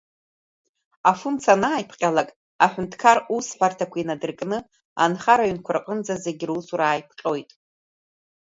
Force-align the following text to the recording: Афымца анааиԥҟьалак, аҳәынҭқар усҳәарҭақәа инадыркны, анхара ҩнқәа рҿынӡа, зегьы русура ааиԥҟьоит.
Афымца 1.11 1.49
анааиԥҟьалак, 1.57 2.29
аҳәынҭқар 2.65 3.17
усҳәарҭақәа 3.35 3.97
инадыркны, 4.01 4.57
анхара 5.03 5.49
ҩнқәа 5.49 5.71
рҿынӡа, 5.77 6.15
зегьы 6.23 6.45
русура 6.49 6.85
ааиԥҟьоит. 6.89 7.49